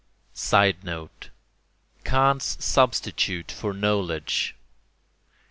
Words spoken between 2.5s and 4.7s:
substitute for knowledge.